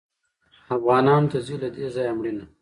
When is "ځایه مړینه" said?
1.95-2.45